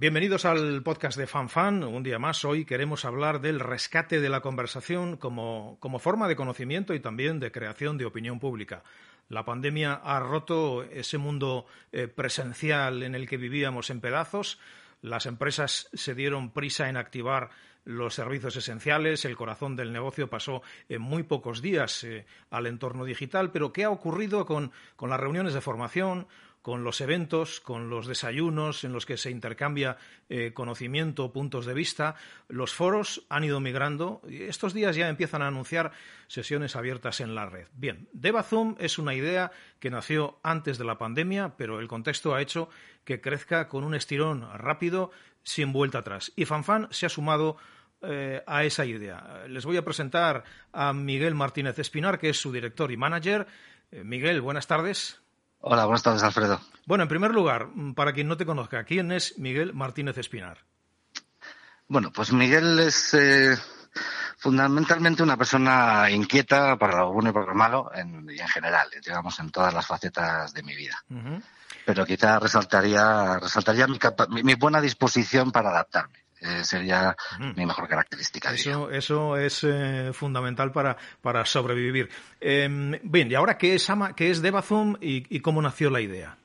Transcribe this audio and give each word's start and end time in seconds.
Bienvenidos 0.00 0.46
al 0.46 0.82
podcast 0.82 1.18
de 1.18 1.26
FanFan. 1.26 1.84
Un 1.84 2.02
día 2.02 2.18
más, 2.18 2.46
hoy 2.46 2.64
queremos 2.64 3.04
hablar 3.04 3.42
del 3.42 3.60
rescate 3.60 4.18
de 4.18 4.30
la 4.30 4.40
conversación 4.40 5.18
como, 5.18 5.76
como, 5.78 5.98
forma 5.98 6.26
de 6.26 6.36
conocimiento 6.36 6.94
y 6.94 7.00
también 7.00 7.38
de 7.38 7.52
creación 7.52 7.98
de 7.98 8.06
opinión 8.06 8.40
pública. 8.40 8.82
La 9.28 9.44
pandemia 9.44 9.92
ha 9.92 10.18
roto 10.18 10.84
ese 10.84 11.18
mundo 11.18 11.66
eh, 11.92 12.08
presencial 12.08 13.02
en 13.02 13.14
el 13.14 13.28
que 13.28 13.36
vivíamos 13.36 13.90
en 13.90 14.00
pedazos. 14.00 14.58
Las 15.02 15.26
empresas 15.26 15.90
se 15.92 16.14
dieron 16.14 16.50
prisa 16.50 16.88
en 16.88 16.96
activar 16.96 17.50
los 17.84 18.14
servicios 18.14 18.56
esenciales, 18.56 19.24
el 19.26 19.36
corazón 19.36 19.76
del 19.76 19.92
negocio 19.92 20.28
pasó 20.28 20.62
en 20.88 21.02
muy 21.02 21.24
pocos 21.24 21.60
días 21.60 22.04
eh, 22.04 22.24
al 22.50 22.66
entorno 22.66 23.04
digital, 23.04 23.50
pero 23.52 23.72
¿qué 23.72 23.84
ha 23.84 23.90
ocurrido 23.90 24.46
con, 24.46 24.72
con 24.96 25.10
las 25.10 25.20
reuniones 25.20 25.54
de 25.54 25.60
formación, 25.60 26.26
con 26.62 26.84
los 26.84 27.00
eventos, 27.00 27.60
con 27.60 27.88
los 27.88 28.06
desayunos 28.06 28.84
en 28.84 28.92
los 28.92 29.06
que 29.06 29.16
se 29.16 29.30
intercambia 29.30 29.96
eh, 30.28 30.52
conocimiento, 30.52 31.32
puntos 31.32 31.66
de 31.66 31.74
vista. 31.74 32.16
Los 32.48 32.74
foros 32.74 33.24
han 33.28 33.44
ido 33.44 33.60
migrando 33.60 34.20
y 34.28 34.42
estos 34.42 34.74
días 34.74 34.96
ya 34.96 35.08
empiezan 35.08 35.42
a 35.42 35.46
anunciar 35.46 35.92
sesiones 36.26 36.76
abiertas 36.76 37.20
en 37.20 37.34
la 37.34 37.46
red. 37.46 37.66
Bien, 37.72 38.08
DevaZoom 38.12 38.76
es 38.78 38.98
una 38.98 39.14
idea 39.14 39.52
que 39.78 39.90
nació 39.90 40.38
antes 40.42 40.78
de 40.78 40.84
la 40.84 40.98
pandemia, 40.98 41.56
pero 41.56 41.80
el 41.80 41.88
contexto 41.88 42.34
ha 42.34 42.42
hecho 42.42 42.68
que 43.04 43.20
crezca 43.20 43.68
con 43.68 43.84
un 43.84 43.94
estirón 43.94 44.46
rápido, 44.54 45.10
sin 45.42 45.72
vuelta 45.72 45.98
atrás. 45.98 46.32
Y 46.36 46.44
FanFan 46.44 46.88
se 46.90 47.06
ha 47.06 47.08
sumado 47.08 47.56
eh, 48.02 48.42
a 48.46 48.64
esa 48.64 48.84
idea. 48.84 49.44
Les 49.48 49.64
voy 49.64 49.76
a 49.76 49.84
presentar 49.84 50.44
a 50.72 50.92
Miguel 50.92 51.34
Martínez 51.34 51.78
Espinar, 51.78 52.18
que 52.18 52.30
es 52.30 52.38
su 52.38 52.52
director 52.52 52.92
y 52.92 52.96
manager. 52.96 53.46
Eh, 53.90 54.04
Miguel, 54.04 54.40
buenas 54.40 54.66
tardes. 54.66 55.20
Hola, 55.62 55.84
buenas 55.84 56.02
tardes, 56.02 56.22
Alfredo. 56.22 56.58
Bueno, 56.86 57.02
en 57.02 57.08
primer 57.08 57.32
lugar, 57.32 57.68
para 57.94 58.12
quien 58.12 58.28
no 58.28 58.36
te 58.36 58.46
conozca, 58.46 58.84
¿quién 58.84 59.12
es 59.12 59.38
Miguel 59.38 59.74
Martínez 59.74 60.16
Espinar? 60.16 60.64
Bueno, 61.86 62.10
pues 62.12 62.32
Miguel 62.32 62.78
es 62.80 63.12
eh, 63.12 63.56
fundamentalmente 64.38 65.22
una 65.22 65.36
persona 65.36 66.10
inquieta 66.10 66.76
para 66.78 67.00
lo 67.00 67.12
bueno 67.12 67.30
y 67.30 67.32
para 67.32 67.46
lo 67.46 67.54
malo 67.54 67.90
en, 67.94 68.30
y 68.30 68.40
en 68.40 68.48
general, 68.48 68.88
digamos, 69.04 69.38
en 69.38 69.50
todas 69.50 69.74
las 69.74 69.86
facetas 69.86 70.54
de 70.54 70.62
mi 70.62 70.74
vida. 70.74 71.04
Pero 71.84 72.06
quizá 72.06 72.38
resaltaría, 72.38 73.38
resaltaría 73.38 73.86
mi, 73.86 73.98
mi 74.42 74.54
buena 74.54 74.80
disposición 74.80 75.52
para 75.52 75.70
adaptarme. 75.70 76.19
Eh, 76.40 76.64
sería 76.64 77.14
mi 77.56 77.66
mejor 77.66 77.86
característica. 77.88 78.52
Eso, 78.52 78.90
eso 78.90 79.36
es 79.36 79.62
eh, 79.62 80.10
fundamental 80.14 80.72
para, 80.72 80.96
para 81.20 81.44
sobrevivir. 81.44 82.08
Eh, 82.40 82.98
bien, 83.02 83.30
¿y 83.30 83.34
ahora 83.34 83.58
qué 83.58 83.74
es, 83.74 83.86
qué 84.16 84.30
es 84.30 84.40
DevaZoom 84.40 84.96
y, 85.00 85.36
y 85.36 85.40
cómo 85.40 85.60
nació 85.60 85.90
la 85.90 86.00
idea? 86.00 86.36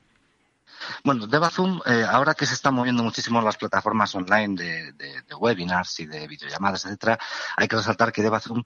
Bueno, 1.02 1.26
DevaZoom, 1.26 1.80
eh, 1.86 2.04
ahora 2.08 2.34
que 2.34 2.46
se 2.46 2.54
están 2.54 2.74
moviendo 2.74 3.02
muchísimo 3.02 3.40
las 3.40 3.56
plataformas 3.56 4.14
online 4.14 4.54
de, 4.62 4.92
de, 4.92 5.22
de 5.22 5.34
webinars 5.34 5.98
y 6.00 6.06
de 6.06 6.26
videollamadas, 6.28 6.84
etcétera, 6.84 7.18
hay 7.56 7.66
que 7.66 7.76
resaltar 7.76 8.12
que 8.12 8.22
DevaZoom 8.22 8.62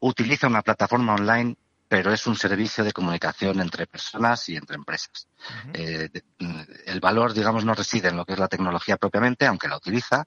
utiliza 0.00 0.46
una 0.46 0.62
plataforma 0.62 1.14
online 1.14 1.56
pero 1.88 2.12
es 2.12 2.26
un 2.26 2.36
servicio 2.36 2.84
de 2.84 2.92
comunicación 2.92 3.60
entre 3.60 3.86
personas 3.86 4.46
y 4.50 4.56
entre 4.56 4.76
empresas. 4.76 5.26
Uh 5.38 5.68
-huh. 5.68 5.70
eh, 5.72 6.08
de, 6.12 6.22
el 6.84 7.00
valor, 7.00 7.32
digamos, 7.32 7.64
no 7.64 7.74
reside 7.74 8.08
en 8.08 8.16
lo 8.16 8.26
que 8.26 8.34
es 8.34 8.38
la 8.38 8.48
tecnología 8.48 8.98
propiamente, 8.98 9.46
aunque 9.46 9.68
la 9.68 9.78
utiliza, 9.78 10.26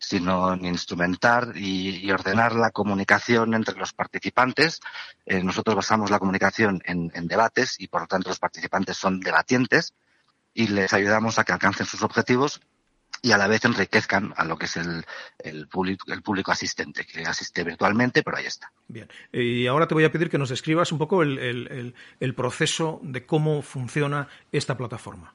sino 0.00 0.54
en 0.54 0.64
instrumentar 0.64 1.52
y, 1.54 2.04
y, 2.04 2.10
ordenar 2.10 2.54
la 2.54 2.70
comunicación 2.70 3.52
entre 3.54 3.76
los 3.76 3.92
participantes. 3.92 4.80
Eh, 5.26 5.44
nosotros 5.44 5.76
basamos 5.76 6.10
la 6.10 6.18
comunicación 6.18 6.82
en, 6.86 7.10
debates 7.28 7.76
y, 7.78 7.86
por 7.86 8.00
lo 8.00 8.06
tanto, 8.06 8.30
los 8.30 8.38
participantes 8.38 8.96
son 8.96 9.20
debatientes 9.20 9.92
y 10.54 10.68
les 10.68 10.94
ayudamos 10.94 11.38
a 11.38 11.44
que 11.44 11.52
alcancen 11.52 11.84
sus 11.84 12.02
objetivos 12.02 12.62
y 13.20 13.32
a 13.32 13.36
la 13.36 13.46
vez 13.46 13.62
enriquezcan 13.66 14.32
a 14.36 14.44
lo 14.44 14.56
que 14.56 14.64
es 14.64 14.78
el, 14.78 15.04
el, 15.38 15.68
público, 15.68 16.50
asistente, 16.50 17.04
que 17.04 17.22
asiste 17.26 17.62
virtualmente, 17.62 18.22
pero 18.22 18.38
ahí 18.38 18.46
está. 18.46 18.72
Bien, 18.88 19.06
y 19.30 19.66
ahora 19.66 19.86
te 19.86 19.92
voy 19.92 20.04
a 20.04 20.12
pedir 20.12 20.30
que 20.30 20.38
nos 20.38 20.48
describas 20.48 20.92
un 20.92 20.98
poco 20.98 21.22
el 21.22 22.34
proceso 22.34 23.00
de 23.02 23.26
cómo 23.26 23.60
funciona 23.60 24.28
esta 24.50 24.78
plataforma. 24.78 25.34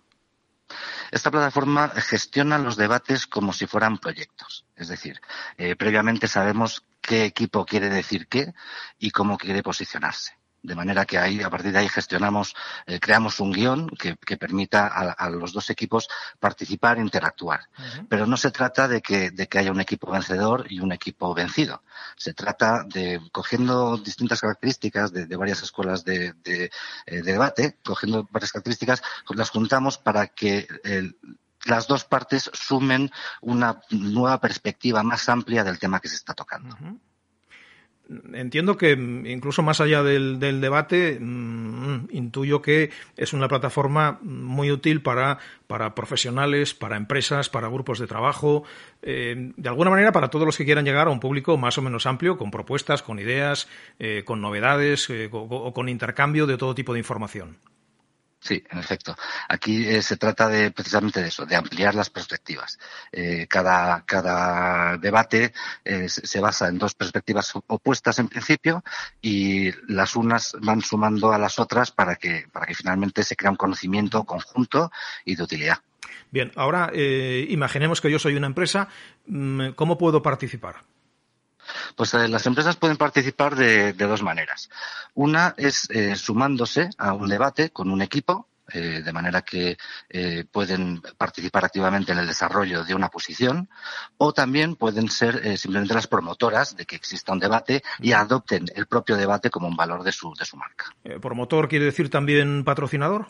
Esta 1.15 1.31
plataforma 1.31 1.87
gestiona 1.95 2.57
los 2.57 2.75
debates 2.75 3.25
como 3.25 3.53
si 3.53 3.67
fueran 3.67 3.99
proyectos. 3.99 4.65
Es 4.75 4.89
decir, 4.89 5.21
eh, 5.55 5.77
previamente 5.77 6.27
sabemos 6.27 6.83
qué 6.99 7.23
equipo 7.23 7.65
quiere 7.65 7.89
decir 7.89 8.27
qué 8.27 8.53
y 8.99 9.11
cómo 9.11 9.37
quiere 9.37 9.63
posicionarse. 9.63 10.33
De 10.65 10.75
manera 10.75 11.05
que 11.05 11.17
ahí, 11.17 11.41
a 11.41 11.49
partir 11.49 11.71
de 11.71 11.79
ahí 11.79 11.89
gestionamos, 11.89 12.55
eh, 12.85 12.99
creamos 12.99 13.39
un 13.39 13.51
guion 13.51 13.87
que, 13.89 14.15
que 14.17 14.37
permita 14.37 14.87
a, 14.87 15.11
a, 15.11 15.29
los 15.29 15.53
dos 15.53 15.69
equipos 15.69 16.07
participar 16.39 16.97
e 16.97 17.01
interactuar. 17.01 17.61
Uh 17.77 17.81
-huh. 17.81 18.07
Pero 18.09 18.25
no 18.25 18.37
se 18.37 18.51
trata 18.51 18.87
de 18.87 19.01
que, 19.01 19.31
de 19.31 19.47
que 19.47 19.59
haya 19.59 19.71
un 19.71 19.81
equipo 19.81 20.11
vencedor 20.11 20.65
y 20.69 20.79
un 20.79 20.91
equipo 20.91 21.33
vencido. 21.33 21.83
Se 22.17 22.33
trata 22.33 22.83
de, 22.83 23.21
cogiendo 23.31 23.97
distintas 23.97 24.41
características 24.41 25.11
de, 25.11 25.25
de 25.27 25.35
varias 25.35 25.61
escuelas 25.61 26.03
de, 26.03 26.33
de, 26.43 26.71
eh, 27.05 27.21
de, 27.21 27.31
debate, 27.31 27.77
cogiendo 27.83 28.27
varias 28.31 28.51
características, 28.51 29.01
las 29.35 29.49
juntamos 29.49 29.97
para 29.97 30.27
que 30.27 30.67
el, 30.83 31.17
las 31.65 31.87
dos 31.87 32.05
partes 32.05 32.49
sumen 32.53 33.11
una 33.41 33.81
nueva 33.89 34.39
perspectiva 34.39 35.03
más 35.03 35.27
amplia 35.29 35.63
del 35.63 35.79
tema 35.79 35.99
que 35.99 36.09
se 36.09 36.15
está 36.15 36.33
tocando. 36.33 36.75
Uh 36.75 36.79
-huh. 36.79 36.99
Entiendo 38.33 38.77
que 38.77 38.91
incluso 38.91 39.63
más 39.63 39.81
allá 39.81 40.03
del, 40.03 40.39
del 40.39 40.61
debate, 40.61 41.17
mmm, 41.19 42.07
intuyo 42.11 42.61
que 42.61 42.91
es 43.17 43.33
una 43.33 43.47
plataforma 43.47 44.19
muy 44.21 44.71
útil 44.71 45.01
para, 45.01 45.39
para 45.65 45.95
profesionales, 45.95 46.75
para 46.75 46.97
empresas, 46.97 47.49
para 47.49 47.67
grupos 47.67 47.97
de 47.97 48.05
trabajo, 48.05 48.63
eh, 49.01 49.53
de 49.57 49.69
alguna 49.69 49.89
manera 49.89 50.11
para 50.11 50.29
todos 50.29 50.45
los 50.45 50.55
que 50.55 50.65
quieran 50.65 50.85
llegar 50.85 51.07
a 51.07 51.11
un 51.11 51.19
público 51.19 51.57
más 51.57 51.77
o 51.79 51.81
menos 51.81 52.05
amplio, 52.05 52.37
con 52.37 52.51
propuestas, 52.51 53.01
con 53.01 53.17
ideas, 53.19 53.67
eh, 53.97 54.21
con 54.23 54.39
novedades 54.39 55.09
eh, 55.09 55.29
o 55.31 55.73
con 55.73 55.89
intercambio 55.89 56.45
de 56.45 56.57
todo 56.57 56.75
tipo 56.75 56.93
de 56.93 56.99
información. 56.99 57.57
Sí, 58.45 58.63
en 58.69 58.77
efecto. 58.77 59.15
Aquí 59.49 59.87
eh, 59.87 60.03
se 60.03 60.17
trata 60.17 60.47
de 60.47 60.69
precisamente 60.69 61.19
de 61.19 61.29
eso, 61.29 61.47
de 61.47 61.55
ampliar 61.55 61.95
las 61.95 62.11
perspectivas. 62.11 62.77
Eh, 63.11 63.47
cada, 63.49 64.05
cada 64.05 64.97
debate 64.97 65.51
eh, 65.83 66.07
se 66.07 66.39
basa 66.39 66.67
en 66.67 66.77
dos 66.77 66.93
perspectivas 66.93 67.53
opuestas 67.65 68.19
en 68.19 68.27
principio 68.27 68.83
y 69.19 69.71
las 69.91 70.15
unas 70.15 70.55
van 70.61 70.81
sumando 70.81 71.31
a 71.31 71.39
las 71.39 71.57
otras 71.57 71.89
para 71.89 72.17
que, 72.17 72.45
para 72.51 72.67
que 72.67 72.75
finalmente 72.75 73.23
se 73.23 73.35
crea 73.35 73.49
un 73.49 73.57
conocimiento 73.57 74.23
conjunto 74.25 74.91
y 75.25 75.35
de 75.35 75.41
utilidad. 75.41 75.79
Bien, 76.29 76.51
ahora 76.55 76.91
imaginemos 76.93 77.99
que 77.99 78.11
yo 78.11 78.19
soy 78.19 78.35
una 78.35 78.45
empresa. 78.45 78.89
Mm, 79.25 79.69
¿Cómo 79.69 79.97
puedo 79.97 80.21
participar? 80.21 80.83
Pues 81.95 82.13
eh, 82.13 82.27
las 82.27 82.45
empresas 82.45 82.75
pueden 82.75 82.97
participar 82.97 83.55
de, 83.55 83.93
de 83.93 84.05
dos 84.05 84.23
maneras. 84.23 84.69
Una 85.13 85.53
es 85.57 85.89
eh, 85.89 86.15
sumándose 86.15 86.89
a 86.97 87.13
un 87.13 87.29
debate 87.29 87.69
con 87.69 87.89
un 87.91 88.01
equipo, 88.01 88.47
eh, 88.73 89.03
de 89.05 89.13
manera 89.13 89.43
que 89.43 89.77
eh, 90.09 90.43
pueden 90.51 90.99
participar 91.17 91.65
activamente 91.65 92.13
en 92.13 92.17
el 92.17 92.25
desarrollo 92.25 92.83
de 92.83 92.95
una 92.95 93.09
posición, 93.09 93.69
o 94.17 94.33
también 94.33 94.75
pueden 94.75 95.09
ser 95.09 95.39
eh, 95.45 95.55
simplemente 95.55 95.93
las 95.93 96.07
promotoras 96.07 96.75
de 96.75 96.85
que 96.85 96.95
exista 96.95 97.31
un 97.31 97.39
debate 97.39 97.83
y 97.99 98.13
adopten 98.13 98.65
el 98.73 98.87
propio 98.87 99.17
debate 99.17 99.51
como 99.51 99.67
un 99.67 99.75
valor 99.75 100.03
de 100.03 100.11
su, 100.11 100.33
de 100.33 100.45
su 100.45 100.57
marca. 100.57 100.85
¿Promotor 101.21 101.69
quiere 101.69 101.85
decir 101.85 102.09
también 102.09 102.63
patrocinador? 102.63 103.27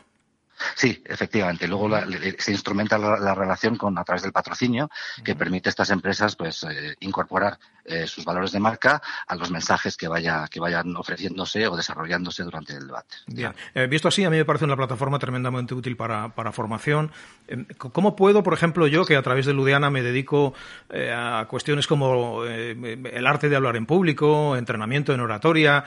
Sí, 0.76 1.04
efectivamente. 1.06 1.68
Luego 1.68 1.90
la, 1.90 2.08
se 2.38 2.52
instrumenta 2.52 2.98
la, 2.98 3.18
la, 3.18 3.36
relación 3.36 3.76
con 3.78 3.98
a 3.98 4.04
través 4.04 4.24
del 4.24 4.32
patrocinio 4.32 4.90
que 5.24 5.32
uh 5.32 5.36
-huh. 5.36 5.38
permite 5.38 5.70
a 5.70 5.72
estas 5.72 5.90
empresas 5.90 6.36
pues 6.36 6.64
eh, 6.64 6.96
incorporar 7.00 7.58
eh, 7.86 8.08
sus 8.08 8.26
valores 8.26 8.52
de 8.52 8.60
marca 8.60 9.02
a 9.28 9.36
los 9.36 9.52
mensajes 9.52 9.96
que 9.96 10.08
vaya 10.08 10.48
que 10.50 10.60
vayan 10.60 10.96
ofreciéndose 10.96 11.68
o 11.68 11.76
desarrollándose 11.76 12.44
durante 12.44 12.74
el 12.74 12.88
debate. 12.88 13.16
Bien. 13.28 13.54
Eh, 13.74 13.88
visto 13.88 14.08
así, 14.08 14.24
a 14.24 14.30
mí 14.30 14.38
me 14.38 14.46
parece 14.46 14.66
una 14.66 14.76
plataforma 14.76 15.20
tremendamente 15.20 15.76
útil 15.76 15.96
para, 15.96 16.30
para 16.30 16.52
formación. 16.52 17.12
Eh, 17.48 17.66
¿Cómo 17.78 18.16
puedo, 18.16 18.42
por 18.42 18.54
ejemplo, 18.54 18.88
yo 18.88 19.06
que 19.06 19.16
a 19.16 19.22
través 19.22 19.46
de 19.46 19.54
Ludiana 19.54 19.90
me 19.90 20.02
dedico 20.02 20.54
eh, 20.90 21.14
a 21.14 21.46
cuestiones 21.48 21.86
como 21.86 22.44
el 22.44 23.28
arte 23.28 23.50
de 23.50 23.56
hablar 23.56 23.76
en 23.76 23.86
público, 23.86 24.56
entrenamiento 24.56 25.14
en 25.14 25.20
oratoria, 25.20 25.84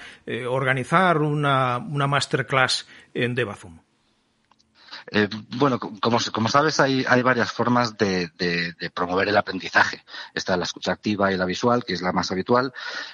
organizar 0.49 1.19
una, 1.19 1.79
una 1.79 2.07
masterclass 2.07 2.87
en 3.15 3.35
DevaZoom? 3.35 3.88
Eh, 5.11 5.29
bueno, 5.57 5.79
como, 5.79 6.19
como, 6.33 6.49
sabes, 6.49 6.81
hay, 6.81 7.05
hay 7.09 7.23
varias 7.23 7.53
formas 7.53 7.97
de, 7.97 8.31
de, 8.37 8.73
de, 8.73 8.91
promover 8.91 9.29
el 9.29 9.37
aprendizaje. 9.37 10.05
Está 10.35 10.57
la 10.57 10.65
escucha 10.65 10.93
activa 10.93 11.33
y 11.33 11.37
la 11.37 11.45
visual, 11.45 11.85
que 11.85 11.95
es 11.95 12.03
la 12.03 12.13
más 12.13 12.31
habitual, 12.31 12.73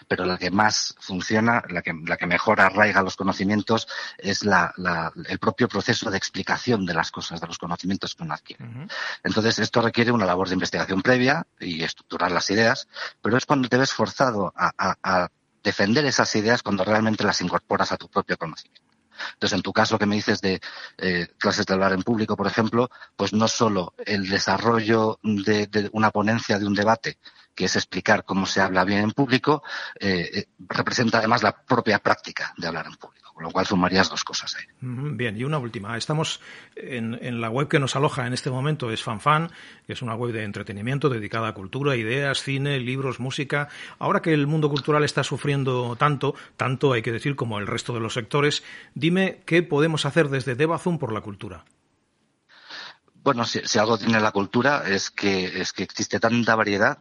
pero 0.09 0.25
la 0.25 0.37
que 0.39 0.51
más 0.51 0.95
funciona, 0.99 1.63
la 1.69 1.83
que, 1.83 1.93
la 2.07 2.17
que 2.17 2.27
mejor 2.27 2.61
arraiga 2.61 3.03
los 3.03 3.17
conocimientos, 3.17 3.87
es 4.19 4.45
la, 4.45 4.73
la, 4.77 5.13
el 5.27 5.39
propio 5.39 5.69
proceso 5.69 6.11
de 6.11 6.17
explicación 6.17 6.85
de 6.87 6.95
las 6.95 7.11
cosas, 7.11 7.41
de 7.41 7.47
los 7.47 7.59
conocimientos 7.59 8.15
que 8.15 8.23
uno 8.23 8.35
adquiere. 8.35 8.65
Uh 8.65 8.69
-huh. 8.69 8.93
Entonces, 9.23 9.59
esto 9.59 9.81
requiere 9.81 10.13
una 10.13 10.27
labor 10.27 10.49
de 10.49 10.55
investigación 10.55 11.03
previa 11.03 11.47
y 11.61 11.83
estructurar 11.83 12.33
las 12.33 12.51
ideas, 12.51 12.89
pero 13.23 13.37
es 13.37 13.47
cuando 13.47 13.69
te 13.69 13.79
ves 13.79 13.93
forzado 13.93 14.53
a, 14.57 14.73
a, 14.77 14.97
a 15.03 15.29
defender 15.63 16.05
esas 16.05 16.35
ideas 16.37 16.63
cuando 16.63 16.85
realmente 16.85 17.25
las 17.25 17.41
incorporas 17.41 17.91
a 17.93 17.97
tu 17.97 18.09
propio 18.09 18.37
conocimiento. 18.37 18.94
Entonces, 19.35 19.57
en 19.57 19.63
tu 19.63 19.73
caso 19.73 19.99
que 19.99 20.07
me 20.07 20.17
dices 20.17 20.41
de 20.41 20.61
eh, 20.99 21.29
clases 21.39 21.67
de 21.67 21.75
hablar 21.75 21.93
en 21.93 22.03
público, 22.03 22.37
por 22.37 22.47
ejemplo, 22.47 22.89
pues 23.17 23.33
no 23.33 23.47
solo 23.49 23.95
el 24.07 24.29
desarrollo 24.29 25.19
de, 25.23 25.67
de, 25.67 25.91
una 25.93 26.11
ponencia, 26.11 26.59
de 26.59 26.67
un 26.67 26.75
debate, 26.75 27.19
que 27.55 27.67
es 27.67 27.77
explicar 27.77 28.25
cómo 28.25 28.47
se 28.47 28.61
habla 28.61 28.85
bien 28.85 29.01
en 29.01 29.13
público, 29.13 29.63
eh, 29.99 30.31
eh, 30.35 30.47
representa 30.69 31.19
además 31.19 31.43
la 31.43 31.53
propia 31.53 31.99
práctica 31.99 32.53
de 32.57 32.67
hablar 32.67 32.87
en 32.87 32.97
público 32.97 33.25
con 33.35 33.43
lo 33.43 33.51
cual 33.51 33.67
sumarías 33.67 34.09
dos 34.09 34.23
cosas 34.23 34.55
ahí. 34.55 34.65
Bien, 34.81 35.37
y 35.37 35.43
una 35.43 35.59
última. 35.59 35.97
Estamos 35.97 36.41
en, 36.77 37.19
en, 37.21 37.41
la 37.41 37.51
web 37.51 37.67
que 37.67 37.81
nos 37.81 37.97
aloja 37.97 38.29
en 38.29 38.33
este 38.33 38.49
momento, 38.49 38.93
es 38.93 39.03
FanFan, 39.03 39.51
que 39.87 39.93
es 39.93 40.03
una 40.03 40.15
web 40.15 40.33
de 40.33 40.45
entretenimiento 40.45 41.09
dedicada 41.09 41.49
a 41.49 41.53
cultura, 41.53 41.97
ideas, 41.97 42.43
cine, 42.43 42.79
libros, 42.79 43.19
música. 43.19 43.69
Ahora 43.99 44.23
que 44.23 44.33
el 44.33 44.47
mundo 44.47 44.71
cultural 44.71 45.03
está 45.03 45.25
sufriendo 45.25 45.97
tanto, 45.97 46.37
tanto 46.57 46.93
hay 46.93 47.03
que 47.03 47.11
decir 47.11 47.35
como 47.35 47.59
el 47.59 47.67
resto 47.67 47.93
de 47.93 47.99
los 47.99 48.15
sectores, 48.15 48.63
dime 48.95 49.43
qué 49.47 49.65
podemos 49.65 50.07
hacer 50.07 50.29
desde 50.29 50.55
Debazum 50.55 50.99
por 50.99 51.13
la 51.13 51.21
cultura. 51.21 51.65
Bueno, 53.25 53.45
si, 53.45 53.61
si 53.65 53.81
algo 53.81 53.99
tiene 53.99 54.21
la 54.21 54.31
cultura 54.31 54.85
es 54.87 55.11
que, 55.11 55.61
es 55.61 55.73
que 55.73 55.83
existe 55.83 56.21
tanta 56.21 56.55
variedad 56.55 56.99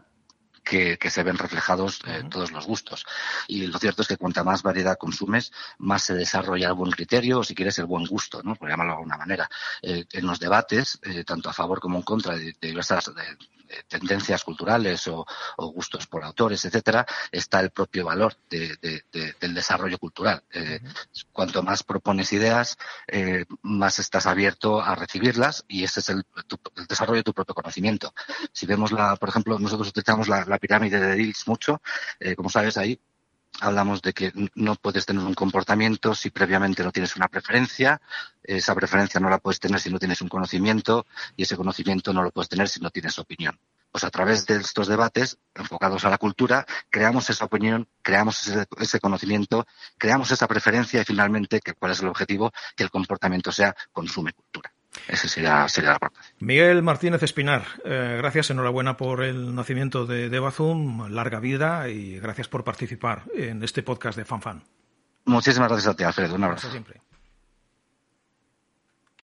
que, 0.64 0.98
que, 0.98 1.10
se 1.10 1.24
ven 1.24 1.38
reflejados 1.38 2.00
eh, 2.06 2.20
uh 2.20 2.24
-huh. 2.24 2.30
todos 2.30 2.52
los 2.52 2.66
gustos. 2.66 3.06
Y 3.48 3.68
lo 3.68 3.80
cierto 3.80 4.02
es 4.02 4.08
que 4.08 4.18
cuanta 4.18 4.44
más 4.44 4.64
variedad 4.64 4.98
consumes, 4.98 5.52
más 5.78 6.04
se 6.04 6.14
desarrolla 6.14 6.68
el 6.70 6.74
buen 6.74 6.92
criterio, 6.92 7.40
o 7.40 7.44
si 7.44 7.56
quieres, 7.56 7.78
el 7.80 7.86
buen 7.86 8.06
gusto, 8.06 8.42
¿no? 8.44 8.56
Por 8.56 8.70
llamarlo 8.70 8.94
de 8.94 8.98
alguna 8.98 9.18
manera. 9.18 9.50
Eh, 9.82 10.06
en 10.12 10.26
los 10.26 10.40
debates, 10.40 11.00
eh, 11.04 11.24
tanto 11.24 11.50
a 11.50 11.54
favor 11.54 11.80
como 11.80 11.98
en 11.98 12.04
contra 12.04 12.36
de, 12.36 12.56
de 12.60 12.68
diversas 12.68 13.06
de, 13.14 13.24
tendencias 13.88 14.44
culturales 14.44 15.08
o, 15.08 15.26
o, 15.58 15.68
gustos 15.72 16.08
por 16.08 16.24
autores, 16.24 16.64
etcétera, 16.66 17.06
está 17.32 17.60
el 17.60 17.72
propio 17.72 18.06
valor 18.06 18.36
de, 18.50 18.78
de, 18.82 19.04
de, 19.12 19.36
del 19.40 19.54
desarrollo 19.54 19.98
cultural. 19.98 20.44
Eh, 20.52 20.80
uh 20.82 20.88
-huh. 20.88 21.26
Cuanto 21.32 21.64
más 21.64 21.84
propones 21.84 22.34
ideas, 22.34 22.78
eh, 23.08 23.46
más 23.62 24.00
estás 24.00 24.26
abierto 24.26 24.82
a 24.82 24.96
recibirlas 24.96 25.66
y 25.68 25.84
ese 25.84 26.00
es 26.00 26.10
el, 26.10 26.24
tu, 26.48 26.58
el, 26.76 26.86
desarrollo 26.88 27.20
de 27.20 27.24
tu 27.24 27.34
propio 27.34 27.56
conocimiento. 27.56 28.14
Si 28.52 28.66
vemos 28.66 28.92
la, 28.92 29.16
por 29.16 29.30
ejemplo, 29.30 29.60
nosotros 29.60 29.90
utilizamos 29.90 30.28
la, 30.28 30.46
la 30.46 30.58
pirámide 30.60 31.00
de 31.00 31.16
Dills 31.16 31.48
mucho, 31.48 31.82
eh, 32.20 32.36
como 32.36 32.50
sabes 32.50 32.78
ahí, 32.78 33.00
hablamos 33.60 34.02
de 34.02 34.14
que 34.14 34.32
no 34.56 34.76
puedes 34.76 35.06
tener 35.06 35.24
un 35.24 35.34
comportamiento 35.34 36.16
si 36.16 36.30
previamente 36.30 36.84
no 36.84 36.92
tienes 36.92 37.16
una 37.16 37.28
preferencia, 37.28 38.02
esa 38.44 38.76
preferencia 38.76 39.20
no 39.20 39.30
la 39.30 39.38
puedes 39.38 39.60
tener 39.60 39.80
si 39.80 39.90
no 39.90 40.00
tienes 40.00 40.22
un 40.22 40.30
conocimiento 40.30 41.06
y 41.36 41.44
ese 41.44 41.56
conocimiento 41.56 42.14
no 42.14 42.24
lo 42.24 42.32
puedes 42.32 42.50
tener 42.50 42.68
si 42.68 42.80
no 42.80 42.90
tienes 42.90 43.18
opinión. 43.20 43.60
Pues 43.92 44.04
a 44.04 44.10
través 44.10 44.48
de 44.48 44.56
estos 44.56 44.88
debates 44.88 45.38
enfocados 45.54 46.04
a 46.04 46.10
la 46.10 46.18
cultura, 46.18 46.66
creamos 46.90 47.30
esa 47.30 47.46
opinión, 47.46 47.88
creamos 48.02 48.48
ese, 48.80 49.00
conocimiento, 49.00 49.68
creamos 50.00 50.32
esa 50.32 50.48
preferencia 50.48 51.02
y 51.02 51.06
finalmente, 51.06 51.62
¿cuál 51.78 51.92
es 51.92 52.00
el 52.00 52.08
objetivo? 52.08 52.52
Que 52.76 52.84
el 52.84 52.90
comportamiento 52.90 53.52
sea 53.52 53.76
consume 53.92 54.34
cultura. 54.34 54.74
Ese 55.08 55.28
sería, 55.28 55.68
sería 55.68 55.92
la. 55.92 56.12
Miguel 56.44 56.84
Martínez 56.84 57.24
Espinar, 57.24 57.64
eh, 57.86 58.16
gracias, 58.18 58.50
enhorabuena 58.50 58.98
por 58.98 59.24
el 59.24 59.56
nacimiento 59.56 60.06
de, 60.06 60.30
de 60.30 60.40
Bazum, 60.40 61.08
larga 61.10 61.40
vida 61.40 61.88
y 61.88 62.20
gracias 62.20 62.50
por 62.50 62.66
participar 62.66 63.24
en 63.34 63.64
este 63.64 63.82
podcast 63.82 64.18
de 64.18 64.26
FanFan. 64.26 64.62
Muchísimas 65.24 65.70
gracias 65.70 65.94
a 65.94 65.96
ti, 65.96 66.04
Alfredo. 66.04 66.36
Un 66.36 66.44
abrazo. 66.44 66.68
Hasta 66.68 66.72
siempre. 66.72 67.02